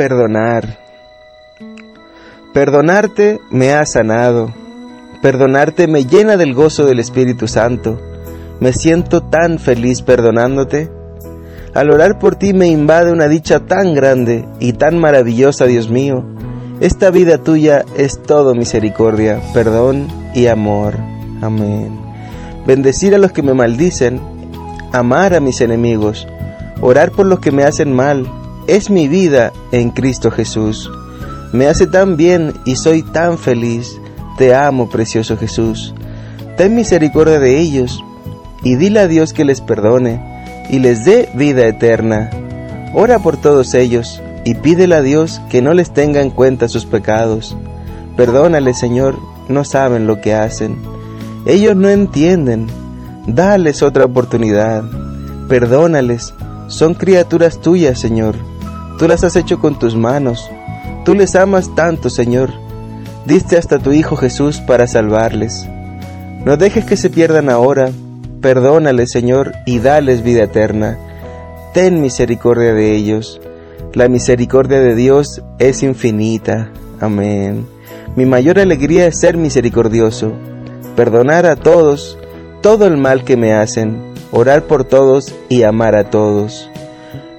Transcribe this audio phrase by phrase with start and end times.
[0.00, 0.78] perdonar.
[2.54, 4.50] Perdonarte me ha sanado.
[5.20, 8.00] Perdonarte me llena del gozo del Espíritu Santo.
[8.60, 10.90] Me siento tan feliz perdonándote.
[11.74, 16.24] Al orar por ti me invade una dicha tan grande y tan maravillosa, Dios mío.
[16.80, 20.94] Esta vida tuya es todo misericordia, perdón y amor.
[21.42, 22.00] Amén.
[22.66, 24.18] Bendecir a los que me maldicen,
[24.92, 26.26] amar a mis enemigos,
[26.80, 28.26] orar por los que me hacen mal,
[28.70, 30.88] es mi vida en Cristo Jesús.
[31.52, 34.00] Me hace tan bien y soy tan feliz.
[34.38, 35.92] Te amo, precioso Jesús.
[36.56, 38.00] Ten misericordia de ellos
[38.62, 40.22] y dile a Dios que les perdone
[40.70, 42.30] y les dé vida eterna.
[42.94, 46.86] Ora por todos ellos y pídele a Dios que no les tenga en cuenta sus
[46.86, 47.56] pecados.
[48.16, 49.18] Perdónales, Señor,
[49.48, 50.76] no saben lo que hacen.
[51.44, 52.68] Ellos no entienden.
[53.26, 54.84] Dales otra oportunidad.
[55.48, 56.34] Perdónales.
[56.68, 58.36] Son criaturas tuyas, Señor.
[59.00, 60.48] Tú las has hecho con tus manos.
[61.04, 62.50] Tú les amas tanto, Señor.
[63.26, 65.66] Diste hasta tu Hijo Jesús para salvarles.
[66.44, 67.90] No dejes que se pierdan ahora
[68.40, 70.98] Perdónale, Señor, y dales vida eterna.
[71.74, 73.40] Ten misericordia de ellos.
[73.92, 76.70] La misericordia de Dios es infinita.
[77.00, 77.66] Amén.
[78.16, 80.32] Mi mayor alegría es ser misericordioso,
[80.96, 82.18] perdonar a todos
[82.62, 86.69] todo el mal que me hacen, orar por todos y amar a todos.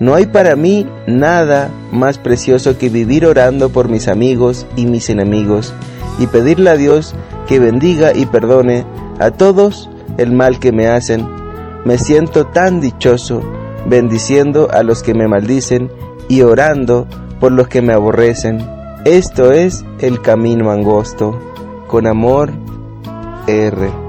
[0.00, 5.10] No hay para mí nada más precioso que vivir orando por mis amigos y mis
[5.10, 5.74] enemigos
[6.18, 7.14] y pedirle a Dios
[7.48, 8.84] que bendiga y perdone
[9.18, 11.26] a todos el mal que me hacen.
[11.84, 13.42] Me siento tan dichoso,
[13.86, 15.90] bendiciendo a los que me maldicen
[16.28, 17.06] y orando
[17.40, 18.64] por los que me aborrecen.
[19.04, 21.38] Esto es el camino angosto.
[21.86, 22.52] Con amor,
[23.46, 24.07] R.